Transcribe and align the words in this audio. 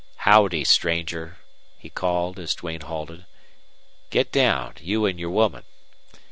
"Howdy, 0.25 0.63
stranger," 0.63 1.37
he 1.77 1.91
called, 1.91 2.39
as 2.39 2.55
Duane 2.55 2.81
halted. 2.81 3.27
"Get 4.09 4.31
down, 4.31 4.73
you 4.79 5.05
an' 5.05 5.19
your 5.19 5.29
woman. 5.29 5.61